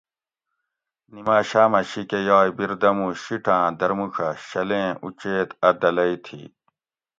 نیماشامہ 1.13 1.81
شیکہ 1.89 2.19
یائ 2.27 2.49
بردمو 2.57 3.07
شیٹاۤں 3.23 3.67
درموڄہ 3.79 4.27
شلیں 4.47 4.89
اوچیت 5.03 5.49
اۤ 5.67 5.73
دلئ 5.81 6.13
تھی 6.25 6.41